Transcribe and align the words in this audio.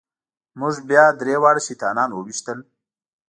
موږ 0.59 0.75
بیا 0.89 1.03
درې 1.19 1.35
واړه 1.41 1.61
شیطانان 1.67 2.09
وويشتل. 2.13 2.59